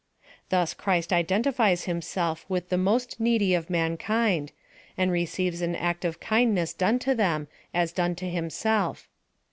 Thus 0.49 0.73
Christ 0.73 1.13
identifies 1.13 1.83
him 1.83 2.01
self 2.01 2.43
with 2.49 2.69
the 2.69 2.75
most 2.79 3.19
needy 3.19 3.53
of 3.53 3.69
mankind; 3.69 4.51
and 4.97 5.11
receives 5.11 5.61
an 5.61 5.75
act 5.75 6.05
of 6.05 6.19
kindness 6.19 6.73
done 6.73 6.97
to 7.05 7.13
them, 7.13 7.47
as 7.71 7.91
done 7.91 8.15
to 8.15 8.27
himself. 8.27 9.07